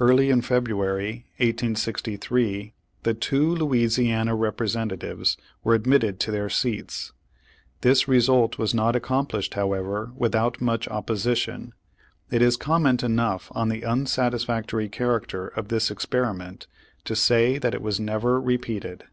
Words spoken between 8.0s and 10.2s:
result was not accomplished, however,